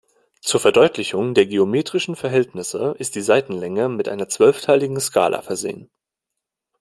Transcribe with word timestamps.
Zur 0.41 0.59
Verdeutlichung 0.59 1.35
der 1.35 1.45
geometrischen 1.45 2.15
Verhältnisse 2.15 2.95
ist 2.97 3.13
die 3.13 3.21
Saitenlänge 3.21 3.87
mit 3.87 4.09
einer 4.09 4.27
zwölfteiligen 4.27 4.99
Skala 4.99 5.43
versehen. 5.43 5.91